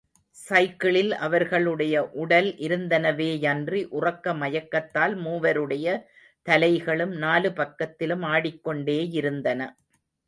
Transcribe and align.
சைக்கிள்களில் 0.37 1.11
அவர்களுடைய 1.17 1.95
உடல் 2.13 2.47
இருந்தனவேயன்றி, 2.59 3.81
உறக்க 3.91 4.33
மயக்கத்தால் 4.33 5.13
மூவருடைய 5.25 5.85
தலைகளும் 6.45 7.13
நாலு 7.17 7.51
பக்கத்திலும் 7.51 8.25
ஆடிக்கொண்டேயிருந்தன. 8.31 9.61